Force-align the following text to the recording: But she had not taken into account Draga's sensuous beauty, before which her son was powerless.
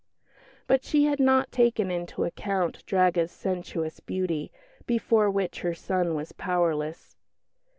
But 0.65 0.83
she 0.83 1.05
had 1.05 1.19
not 1.19 1.51
taken 1.51 1.91
into 1.91 2.23
account 2.23 2.83
Draga's 2.87 3.31
sensuous 3.31 3.99
beauty, 3.99 4.51
before 4.87 5.29
which 5.29 5.59
her 5.61 5.75
son 5.75 6.15
was 6.15 6.31
powerless. 6.31 7.15